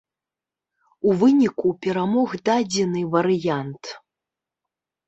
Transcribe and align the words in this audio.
У 1.09 1.13
выніку 1.25 1.67
перамог 1.87 2.29
дадзены 2.51 3.01
варыянт. 3.19 3.83